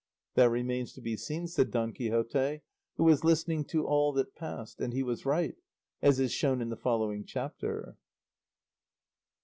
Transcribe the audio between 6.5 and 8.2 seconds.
in the following chapter.